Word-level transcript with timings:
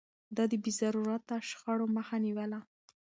ده 0.35 0.43
د 0.51 0.53
بې 0.63 0.71
ضرورته 0.81 1.35
شخړو 1.49 1.85
مخه 1.95 2.15
نيوله. 2.25 2.59